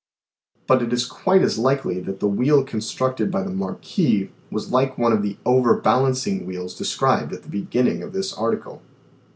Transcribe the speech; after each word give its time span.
But 0.65 0.81
it 0.81 0.91
is 0.91 1.05
quite 1.05 1.43
as 1.43 1.59
likely 1.59 1.99
that 1.99 2.19
the 2.19 2.27
wheel 2.27 2.63
constructed 2.63 3.29
by 3.29 3.43
the 3.43 3.51
Marquis 3.51 4.31
was 4.49 4.71
like 4.71 4.97
one 4.97 5.13
of 5.13 5.21
the 5.21 5.37
"overbalancing" 5.45 6.47
wheels 6.47 6.73
described 6.75 7.33
at 7.33 7.43
the 7.43 7.49
beginning 7.49 8.01
of 8.01 8.11
this 8.11 8.33
article. 8.33 8.81